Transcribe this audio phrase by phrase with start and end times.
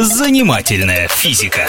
[0.00, 1.62] Занимательная физика.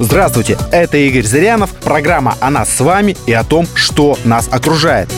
[0.00, 5.08] Здравствуйте, это Игорь Зырянов, программа о нас с вами и о том, что нас окружает.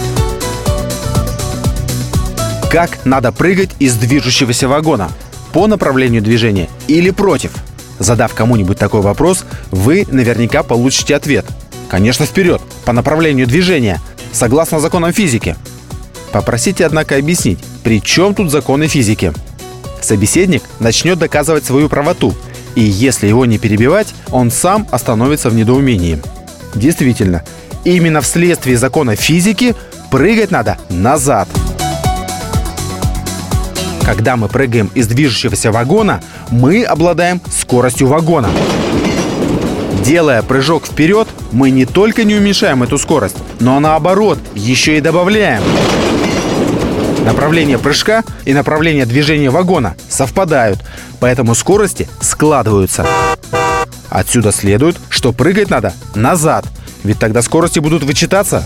[2.71, 5.11] Как надо прыгать из движущегося вагона?
[5.55, 7.53] По направлению движения или против?
[7.99, 11.47] Задав кому-нибудь такой вопрос, вы наверняка получите ответ.
[11.89, 14.03] Конечно, вперед, по направлению движения,
[14.33, 15.57] согласно законам физики.
[16.31, 19.33] Попросите, однако, объяснить, при чем тут законы физики?
[20.01, 22.35] Собеседник начнет доказывать свою правоту,
[22.75, 26.21] и если его не перебивать, он сам остановится в недоумении.
[26.75, 27.43] Действительно,
[27.85, 29.75] именно вследствие закона физики
[30.11, 31.49] прыгать надо назад.
[34.05, 38.49] Когда мы прыгаем из движущегося вагона, мы обладаем скоростью вагона.
[40.03, 45.63] Делая прыжок вперед, мы не только не уменьшаем эту скорость, но наоборот, еще и добавляем.
[47.29, 50.81] Направление прыжка и направление движения вагона совпадают,
[51.21, 53.07] поэтому скорости складываются.
[54.09, 56.65] Отсюда следует, что прыгать надо назад,
[57.05, 58.65] ведь тогда скорости будут вычитаться.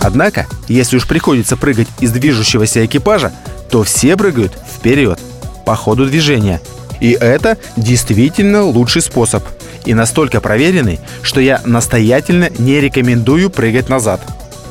[0.00, 3.32] Однако, если уж приходится прыгать из движущегося экипажа,
[3.68, 5.18] то все прыгают вперед,
[5.66, 6.60] по ходу движения.
[7.00, 9.42] И это действительно лучший способ.
[9.84, 14.20] И настолько проверенный, что я настоятельно не рекомендую прыгать назад.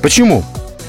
[0.02, 0.45] Почему?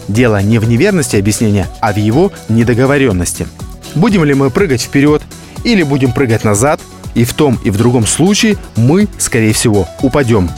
[0.09, 3.47] Дело не в неверности объяснения, а в его недоговоренности.
[3.95, 5.23] Будем ли мы прыгать вперед
[5.65, 6.81] или будем прыгать назад,
[7.15, 10.51] и в том и в другом случае мы, скорее всего, упадем.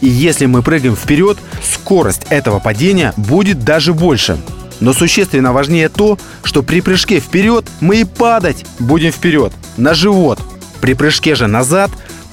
[0.00, 4.36] И если мы прыгаем вперед, скорость этого падения будет даже больше.
[4.80, 10.40] Но существенно важнее то, что при прыжке вперед мы и падать будем вперед, на живот.
[10.80, 11.90] При прыжке же назад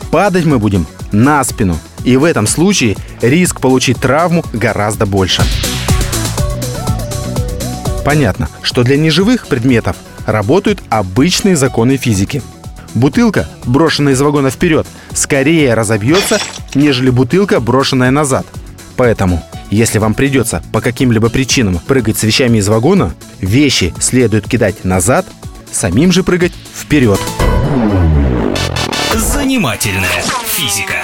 [0.09, 1.77] падать мы будем на спину.
[2.03, 5.43] И в этом случае риск получить травму гораздо больше.
[8.09, 12.41] Понятно, что для неживых предметов работают обычные законы физики.
[12.95, 16.39] Бутылка, брошенная из вагона вперед, скорее разобьется,
[16.73, 18.47] нежели бутылка, брошенная назад.
[18.97, 24.83] Поэтому, если вам придется по каким-либо причинам прыгать с вещами из вагона, вещи следует кидать
[24.83, 25.27] назад,
[25.71, 27.19] самим же прыгать вперед.
[29.13, 30.95] Занимательная физика.